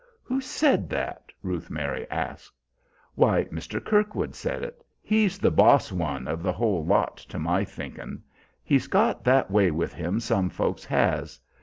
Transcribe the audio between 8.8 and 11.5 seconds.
got that way with him some folks has!